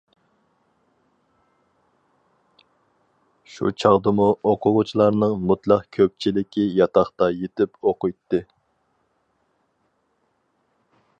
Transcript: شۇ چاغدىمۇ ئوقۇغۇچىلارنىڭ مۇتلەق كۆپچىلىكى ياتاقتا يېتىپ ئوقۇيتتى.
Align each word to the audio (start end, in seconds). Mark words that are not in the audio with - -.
شۇ 3.55 3.69
چاغدىمۇ 3.83 4.29
ئوقۇغۇچىلارنىڭ 4.51 5.37
مۇتلەق 5.51 5.85
كۆپچىلىكى 5.99 6.67
ياتاقتا 6.81 7.31
يېتىپ 7.43 7.91
ئوقۇيتتى. 7.91 8.41